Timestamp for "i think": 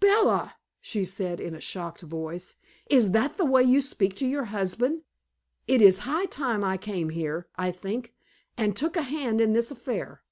7.56-8.14